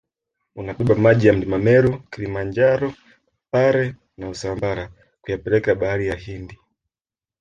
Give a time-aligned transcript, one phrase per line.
[0.55, 2.93] unabeba maji ya mlima meru Kilimanjaro
[3.51, 6.57] pare na usambara kuyapeleka bahari ya hindi